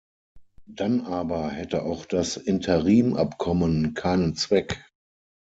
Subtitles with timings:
[0.65, 4.83] Dann aber hätte auch das Interimabkommen keinen Zweck.